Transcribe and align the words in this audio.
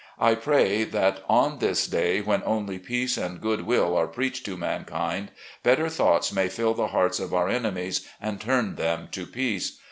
I 0.17 0.33
pray 0.33 0.83
that, 0.83 1.19
on 1.29 1.59
this 1.59 1.85
day 1.85 2.21
when 2.21 2.41
only 2.43 2.79
peace 2.79 3.17
and 3.17 3.39
good 3.39 3.67
will 3.67 3.95
are 3.95 4.07
preached 4.07 4.43
to 4.47 4.57
mankind, 4.57 5.29
better 5.61 5.89
thoughts 5.89 6.33
may 6.33 6.47
fill 6.49 6.73
the 6.73 6.87
hearts 6.87 7.19
of 7.19 7.35
our 7.35 7.47
enemies 7.47 8.07
and 8.19 8.41
turn 8.41 8.77
them 8.77 9.09
to 9.11 9.27
peace. 9.27 9.79